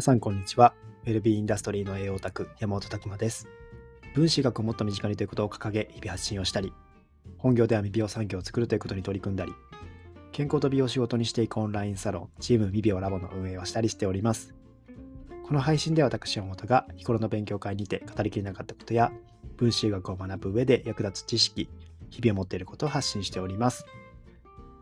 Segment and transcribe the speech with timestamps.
[0.00, 0.72] 皆さんこんにちは。
[1.04, 3.46] ウェルビーインダストリーの栄養オタク、山本拓馬です。
[4.14, 6.72] 分子学をもっと身近にということを掲げ、日々発信をしたり、
[7.36, 9.52] 本業では未病産業を作るということに取り組んだり、
[10.32, 14.54] 健康と美容を仕事にしていくオンラインサロン、チーム未病ラボの運営をしたりしております。
[15.46, 19.12] この配信では私、山本が日頃の勉強会にて語りきれなかったことや、
[19.58, 21.68] 分子学を学ぶ上で役立つ知識、
[22.08, 23.84] 日々を持っていることを発信しております。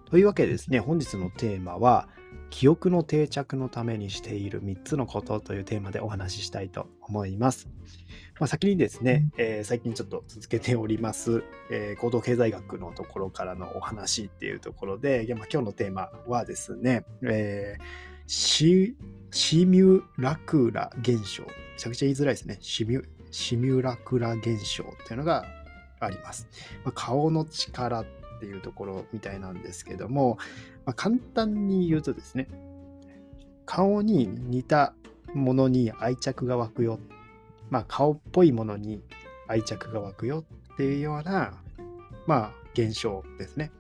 [0.08, 2.08] というわけでですね、本日のテーマは、
[2.50, 7.68] 記憶の定着のためにしている3つのことというテーマでお話ししたいと思います。
[8.40, 17.82] まあ、先にですね、えー、最近ちょっと続けております、えー、行動経済学のところからのお話っていうところで、まあ、今日のテーマはですね、えー、
[18.26, 18.96] シ
[19.30, 21.44] シミュラクラ現象。
[21.44, 22.58] めちゃくちゃ言いづらいですね。
[22.60, 25.44] シミュシミュラクラ現象っていうのが
[26.00, 26.48] あります。
[26.84, 28.06] まあ、顔の力っ
[28.40, 30.38] ていうところみたいなんですけども、
[30.88, 32.48] まあ、簡単に言うとですね、
[33.67, 34.95] 顔に似た
[35.34, 36.98] ものに愛着が湧くよ。
[37.69, 39.03] まあ、顔っぽいものに
[39.48, 41.53] 愛着が湧くよっていうような、
[42.27, 43.70] まあ、現象ですね。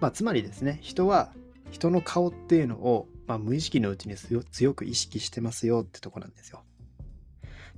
[0.00, 1.32] まあ、つまりですね、人は
[1.70, 6.64] 人の顔っていうのを、まあ、無意識のうちに強く意識してますよってとこなんですよ。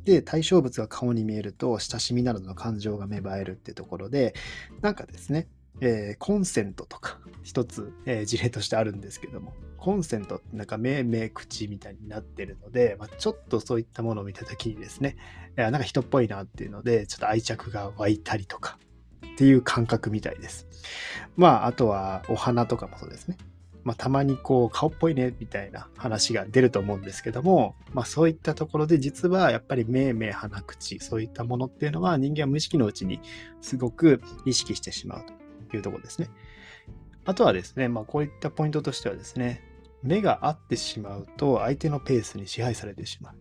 [0.04, 4.32] で、対象物が顔に見えると、親しみなどの感情が芽生えるってところで、
[4.80, 5.48] なんかですね、
[5.80, 15.16] えー、コンセントとか一つ、えー、事例としてあるんですけども、コンセントってなんか目、目、口みたいになってるので、まあ、ちょっとそういったものを見たときにですね、
[15.56, 18.78] えー、なんか人っぽいなっていうので、ちょっと愛着が湧いたりとか
[19.34, 20.66] っていう感覚みたいです。
[21.36, 23.36] まあ、あとはお花とかもそうですね。
[23.86, 33.20] まあ、たまにこう顔っぽいねみたいな話が出ると思うんですけども、まあ、そういったところで実はやっぱり目目鼻口そういったものっていうのは人間は無意識のうちに
[33.60, 35.35] すごく意識してしまうと
[35.74, 36.28] いうところですね。
[37.24, 39.62] あとはですね、まあ、こういったポイントとしてはですね
[40.02, 43.34] 目が合ってしまうと相手のペースに支配されてしまう。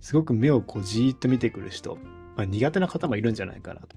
[0.00, 1.96] すごく目をこうじーっと見てくる人
[2.36, 3.96] まあ、苦手な方もいるんじゃないかなと。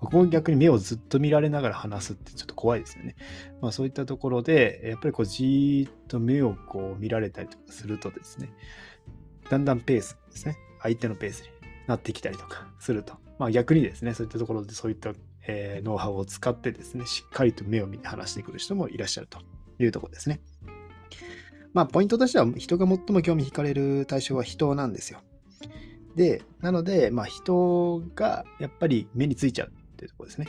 [0.00, 3.16] 僕も逆に目をずっと見られながら話すってちょっと怖いですよね。
[3.60, 8.52] まあ、そういったところで、やっぱりこうじーっと目をこう見られたりとかするとですね、
[9.50, 11.48] だんだんペースですね、相手のペースに
[11.88, 13.14] なってきたりとかすると。
[13.38, 15.12] まあ、逆にですね、そういったところでそういった、
[15.46, 19.38] えー、ノウハウを使ってですね、しっかりと目を見て話してくる人もいらっしゃると
[19.78, 20.40] いうところですね。
[21.72, 25.20] まあ、ポイントとしては、人が最も興味惹かれる対象は人なんですよ。
[26.14, 30.48] で、なので、まあ、人がやっぱり目についちゃうっていうところですね。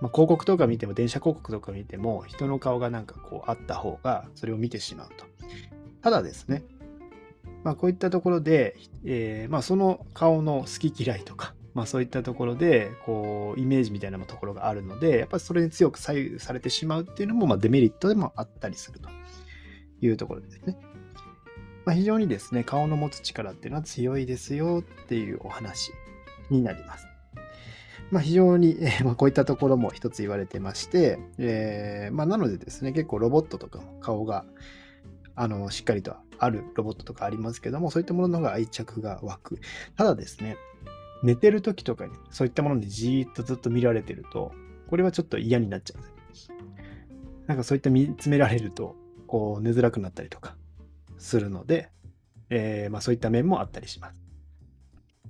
[0.00, 5.26] まあ、広告とか見ても、電車広告とか見ても、人の顔がなんかこうあった方が、それを見てしまうと。
[6.02, 6.64] ただですね、
[7.64, 19.08] まあ、こういったところで、えー、まあ、その顔の好き嫌いとか、まあ、そういったところで、こう、イメージみたいなところがあるので、やっぱりそれに強く左右されてしまうっていうのも、まあ、デメリットでもあったりすると
[20.00, 20.76] いうところですね。
[21.84, 25.92] まあ、非常にですね、顔の持つ力っていうのは強いですよっていうお話
[26.50, 27.06] になります。
[28.10, 34.44] まあ、非常に、えー、まあ、こういったところも一つ言われてまして、えー、まあ、なのでですね、結構ロボットとかも顔が
[35.36, 39.60] あのしっかりとあるロボットとかありますけども、そういったものの方が愛着が湧く。
[39.96, 40.56] ただですね、
[41.22, 44.52] 寝てる時とかにそういったものにじーっとずっと見られてると、
[44.88, 46.02] これはちょっと嫌になっちゃう。
[47.46, 48.94] なんかそういった見つめられると、
[49.26, 50.56] こう寝づらくなったりとか、
[51.18, 51.90] するので、
[52.50, 54.22] えー、まあ、そういった面もあったりします。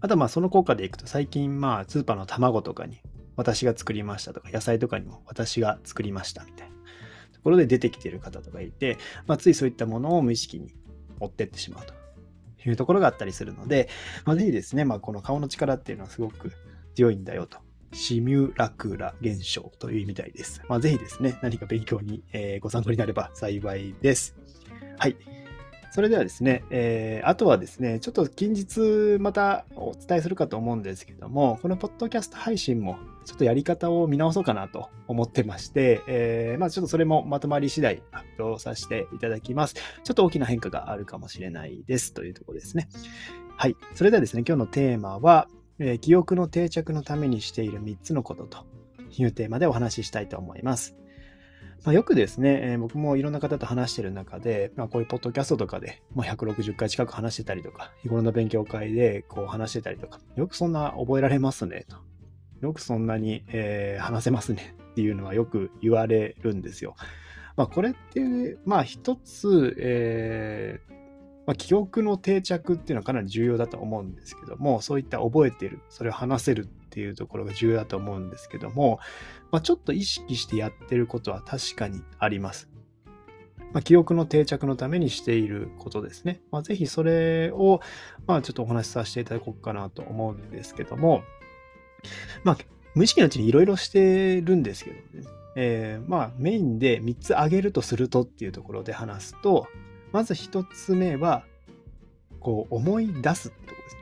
[0.01, 3.01] あとまあその効果でいくと最近まあスーパーの卵とかに
[3.35, 6.75] 私が作りましたとか野菜とかにも私が作りましたみたいな。
[7.33, 10.75] ところで出てきてる方とかいて、まあ、ついそういったものを無意識に
[11.21, 11.95] 持ってってしまうと。
[12.67, 13.89] いうところがあったりするので、
[14.25, 16.53] まあ、ぜひですね、まあ、この顔の力っていうのはすごく
[16.95, 17.59] 強いんだよと。
[17.93, 20.63] シミュラクラ現象という意味たいです。
[20.69, 24.37] まあ、ぜひですね、何か勉強に、えー、ご参考になれば幸いです。
[24.99, 25.38] はい。
[25.91, 39.75] それではですね、えー、あとはですね、ちょっと近日またお伝えするかと思うんですけども、このポッドキャスト配信もちょっとやり方を見直そうかなと思ってまして、えー、まあちょっとそれもまとまり次第発表させていただきます。
[39.75, 42.89] ちょっと大きな変化があるかもしれないですというところですね。
[43.57, 43.77] はい。
[43.95, 45.49] それではですね、今日のテーマは、
[45.79, 48.67] えー、記憶の定着のためにしている3つのことと
[49.17, 50.97] いうテーマでお話ししたいと思います。
[51.85, 61.97] まあ、よくですね、えー、僕もいろんな方と話してる中で、まあ、こういうポッドキャストとかで、まあ、160回近く話してたりとか、日頃の勉強会でこう話してたりとか、よくそんな覚えられますねと。
[62.61, 66.97] よくそんなに、えー、話せますねっていうのはよく言われるんですよ。
[67.57, 70.99] まあ、これって、まあ一つ、えー
[71.49, 78.99] まあ、記憶の定着っていうのはかなり重要だと思うんですけども、そういった覚えてる、それを話せるっていうところが重要だと思うんですけども、
[79.51, 82.69] まあ、ちょっと意識してやってることは確かにあります。
[83.73, 86.41] まあ、記憶の定着のためにしていることですね。
[86.51, 87.81] まあ、ぜひそれを、
[88.27, 91.23] まあ、ちょっとお話しさせていただこうかなと思うんですけども、
[92.45, 92.59] まあ、
[92.95, 95.27] 無意識のうちにいろいろしてるんですけどね。
[95.61, 99.67] えー、まあ、メインで3つ挙げるとするとっていうところで話すと、
[100.13, 101.45] まず1つ目は、
[102.41, 103.98] こう、思い出すってことです。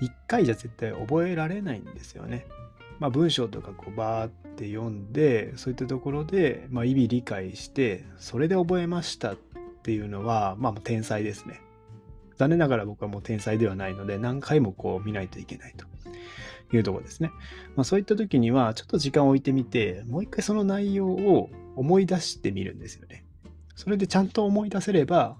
[0.00, 2.46] 1回じゃ絶対覚えられないんですよね。
[2.98, 9.36] まあ、文章とかこうバーって読んでそういったところで、まあ、意味理解してそれで覚えましたっ
[9.82, 11.62] ていうのは、まあ、天才ですね。
[12.36, 15.86] 残念ながら僕はもう天才ではないので何回もこう見ないといけないと
[16.74, 17.30] いうところですね。
[17.76, 23.24] まあ、そういった時にはちょっと時間を置いてみてもう一回その内容を思い出してみるんですよね。
[23.76, 25.38] それでちゃんと思い出せれば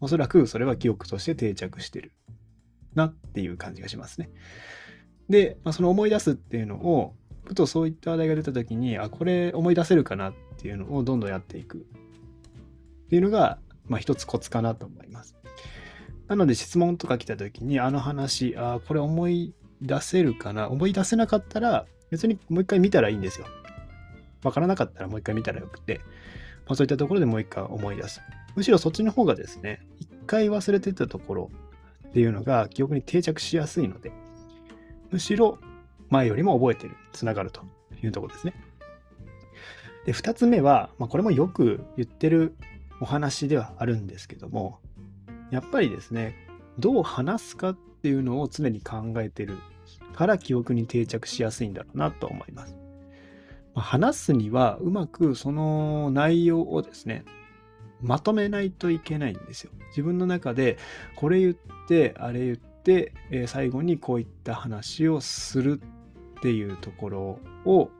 [0.00, 2.12] おそらくそれは記憶として定着してる
[2.94, 4.30] なっていう感じがしますね。
[5.28, 7.14] で、まあ、その思い出すっていうのを、
[7.44, 11.80] ふとそういった話題が出た時に、あ、これ思い出せるかなっていうのをどんどんやっていくっ
[13.08, 15.36] ていうのが、まあ一つコツかなと思います。
[16.26, 19.52] なので質問とか来た時に、あの話、あ、これ思い
[19.82, 20.70] 出せるかな？
[20.70, 23.46] 思い出せなかったら、別にもう一回見たらいいんですよ。
[24.42, 26.00] わからなかったらもう一回見たらよくて、
[26.66, 28.22] まあ、そういったところでもう一回思い出す。
[28.56, 31.50] むしろそっちの方がですね、一回忘れてたところ
[32.14, 34.12] っていうのが記憶に定着しやすいので、
[35.10, 35.58] むしろ
[36.10, 37.62] 前よりも覚えてる、つながると
[38.04, 38.54] いうとこですね。
[40.06, 42.54] で、2つ目は、まあ、これもよく言ってる
[43.00, 44.78] お話ではあるんですけども、
[45.50, 46.36] やっぱりですね、
[46.78, 49.58] どう話すかっていうのを常に考えてる
[50.14, 52.76] から記憶に定着しやすいんだろうなと思います。
[53.74, 57.24] 話すにはうまくその内容をですね、
[58.04, 59.72] まとめないといけないんですよ。
[59.88, 60.78] 自分の中で
[61.16, 61.54] これ言っ
[61.88, 65.80] て、あれ言って、で、え最後にこういった話をする
[66.38, 67.90] っていうところを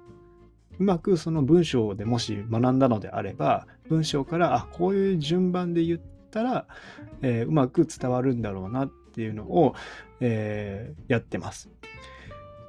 [0.78, 6.66] うまくその文章でもし学んだのであれば文章からあこういう順番で言ったら、
[7.22, 9.74] えー、うまく伝わるんだろうなっていうのを、
[10.20, 11.70] えー、やってます。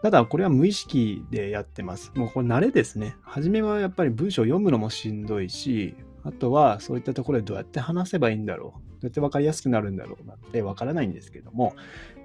[0.01, 2.11] ただこれは無意識でやってます。
[2.15, 3.15] もうこれ慣れですね。
[3.23, 8.79] 初めはやっぱり文章を読むのもしんどいし、あとはそういったところでどうやって話せばいいんだろう。
[8.93, 11.75] どうやって分かりやすくなるんだろうなって分からないんですけども、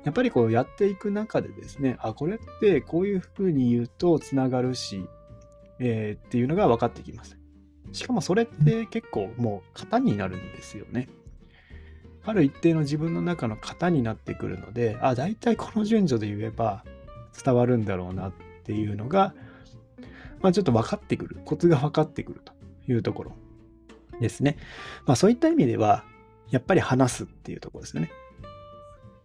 [0.05, 5.06] やっぱりこうやっていく中でですね、あ、これってこういうふうに言うとつながるし、
[5.79, 7.37] えー、っていうのが分かってきます。
[7.93, 11.08] しかもそれって結構もう型になるんですよね。
[12.25, 16.85] ある一定の自分の中の型になってくるので、あ、大体この順序で言えば
[17.44, 18.32] 伝わるんだろうなっ
[18.64, 19.35] ていうのが、
[20.41, 21.41] まあ、ちょっと分かってくる。
[21.44, 22.55] コツが分かってくると
[22.91, 23.32] いうところ
[24.21, 24.57] ですね。
[25.07, 26.05] まあそういった意味では、
[26.51, 28.11] やっぱり話すっていうところですよね。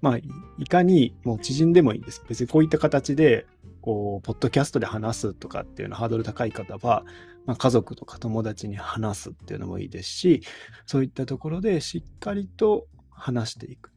[0.01, 0.17] まあ、
[0.59, 2.23] いかにもう知人でもいいです。
[2.29, 3.47] 別にこういった形で、
[3.81, 7.03] こう、ポッドキャストで話すとかっていうのハードル高い方は、
[7.45, 10.41] まあ、家族とか友達に話すっていうのもいいですし、
[10.85, 13.91] そういったところでしっかりと話していく。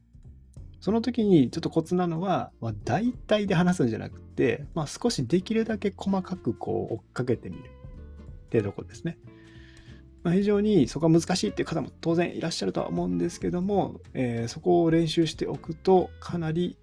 [0.81, 7.69] その時にちょっとコツなのは、まあ、大体で話すんじゃなくて、まあ、少しできるだけ細かくこう追っかけてみる
[8.45, 9.17] っていうところですね。
[10.23, 16.77] まあ、非常にそこが難しいっていう方も当然いらっしゃるとは思うんですけども、えー、そこを練習しておくとかなり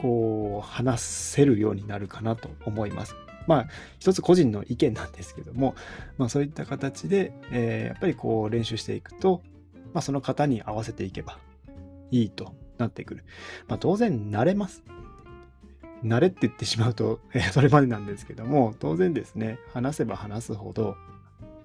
[0.00, 3.14] こう話せるようになるかなと思います。
[3.46, 3.68] まあ
[3.98, 5.74] 一つ個人の意見なんですけども、
[6.18, 9.42] まあ、そういった形で、えー、やっぱりこう練習していくと、
[9.92, 11.38] まあ、その方に合わせていけば
[12.10, 13.24] いいとなってくる。
[13.68, 14.82] まあ、当然慣れます。
[16.04, 20.96] 慣れって言ってしまうと、えー、それまでなんですけども、当然ですね、話せば話すほど、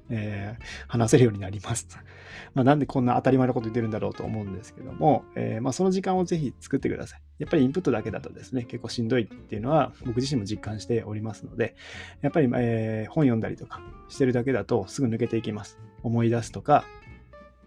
[0.10, 1.88] えー、話せるようになります。
[2.54, 7.22] ま、なんでこんな当たり前のこと言ってるんだろうと思うんですけども、えー、ま、その時間をぜひ作ってください。
[7.40, 11.76] やっぱりインプットだけだとですね、結構しんどいっていうのは僕自身も実感しておりますので、
[12.22, 15.80] やっぱり、えー、本読んだりとかしてるだけだとすぐ抜けていきます。
[16.04, 16.86] 思い出すとか、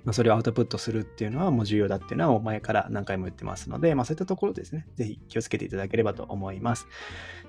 [0.05, 6.87] ま、それをアウトプットするっていうのはもう重要だっていうのは前から何回も言ってますので、まあ、そういったところですね、ぜひ気をつけていただければと思います。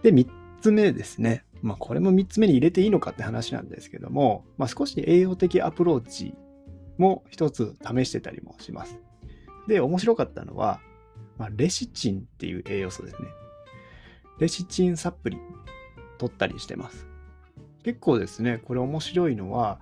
[0.01, 0.27] で、3
[0.61, 1.45] つ目ですね。
[1.61, 6.33] まあ、これも3つ目に入れていいのかって話なんですけども、まあ、少し栄養的アプローチ
[6.97, 8.99] も一つ試してたりもします。
[9.67, 10.79] で、面白かったのは、
[11.37, 13.27] まあ、レシチンっていう栄養素ですね。
[14.39, 15.37] レシチンサプリ
[16.17, 17.07] 取ったりしてます。
[17.83, 19.79] 結構ですね、これ面白いのは、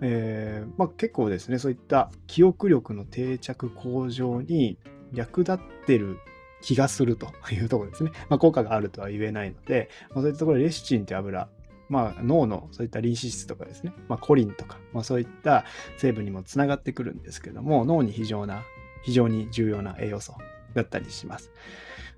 [0.00, 4.78] えー、まあ、結構ですね、そういった記憶力の定着向上に
[5.12, 6.18] 役立ってる
[6.60, 8.12] 気がするというところですね。
[8.28, 11.48] まあ、効果があるとは言えないので、まあ、そういったところでレシチンって油、
[11.88, 15.64] まあ、脳のそういったリン脂質とかですね、まあ、コリンとか、まあ、そういった
[15.96, 18.64] 成分にもつながってくるんですけども、脳に非常な、
[19.02, 20.34] 非常に重要な栄養素
[20.74, 21.50] だったりします。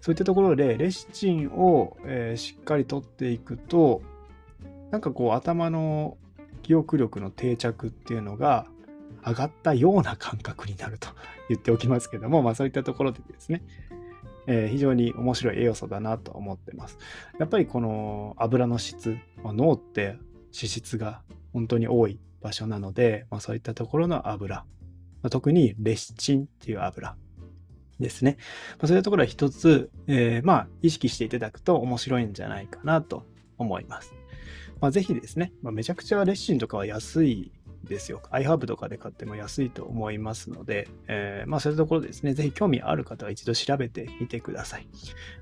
[0.01, 4.03] そういったところで、レシチンを、えー、しっかりとっていくと、
[4.91, 6.17] なんかこう頭の
[6.63, 8.67] 記憶力の定着っていうのが
[9.25, 11.09] 上がったような感覚になると
[11.49, 13.63] 言っておきますけども、まあそういったところでですね、
[14.47, 16.99] えー、非常に面白い栄養素だなと思ってます。
[17.39, 20.19] やっぱりこの油の質、まあ、脳って
[20.53, 24.65] 脂質が本当に多い場所なので、まあ、そういったところの油、ま
[25.25, 27.17] あ、特にレシチンっていう油
[27.99, 28.39] ですね。
[28.81, 33.25] ま、そういうところは一つ、えー、まあ意識していただくと面白いんじゃないかなと
[33.59, 34.15] 思います。
[34.81, 37.53] まあ、ぜひですね、まあ、めちゃくちゃレッシンとかは安い
[37.85, 38.21] ですよ。
[38.31, 44.87] iHub とかで買っても安いと思いますので、えー、まあそういうところですね、ぜひ興味ある方は一度調べてみてください。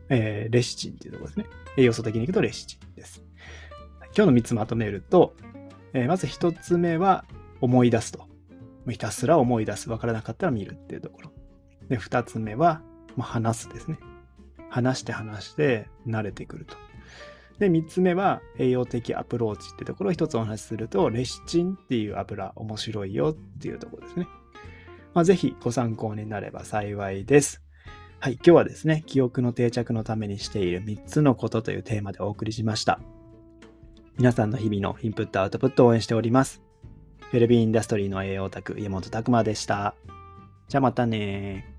[0.08, 1.46] えー、レシチンっていうところですね。
[1.76, 3.22] 栄養素的にいくとレシチンです。
[4.16, 5.34] 今日の3つまとめると、
[5.92, 7.24] えー、まず1つ目は
[7.60, 8.26] 思い出すと。
[8.88, 9.90] ひたすら思い出す。
[9.90, 11.32] わからなかったら見るっていうところ。
[11.88, 12.82] で、2つ目は、
[13.16, 13.98] まあ、話すですね。
[14.70, 16.76] 話して話して慣れてくると。
[17.58, 24.28] で、3つ目は栄養的アプローチってところを一つお話しすると、レシチンっていう油面白いよっていうところですね。
[25.14, 27.62] まあ、ぜひご参考になれば幸いです。
[28.20, 33.00] はい、今日はですね、記憶の定着のためにしている3つのことというテーマでお送りしました。
[34.16, 36.62] 皆さんの日々のインプットアウトプットを応援しております。
[37.32, 39.94] ウェルビーインダストリーの栄養オタク、家本拓馬でした。
[40.68, 41.77] じゃあまたね